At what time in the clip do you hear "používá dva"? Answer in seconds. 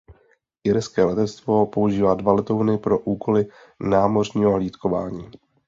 1.67-2.33